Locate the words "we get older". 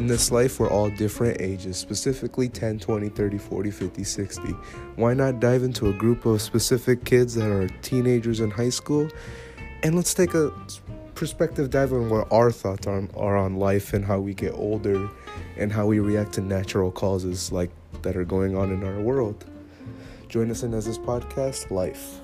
14.20-15.06